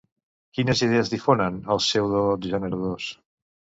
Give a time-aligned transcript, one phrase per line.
[0.57, 3.11] Quines idees difonen els pseudo-generadors?